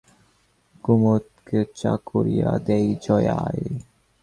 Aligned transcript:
কুমুদকে 0.83 1.59
চা 1.75 1.93
করিয়া 2.05 2.49
দেয় 2.65 2.89
জয়াই। 3.03 3.61